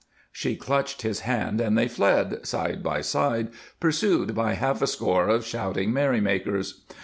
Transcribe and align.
She 0.31 0.55
clutched 0.55 1.03
his 1.03 1.19
hand 1.19 1.61
and 1.61 1.77
they 1.77 1.87
fled, 1.87 2.43
side 2.47 2.81
by 2.81 3.01
side, 3.01 3.49
pursued 3.79 4.33
by 4.33 4.53
half 4.53 4.81
a 4.81 4.87
score 4.87 5.27
of 5.29 5.45
shouting 5.45 5.93
merrymakers. 5.93 6.81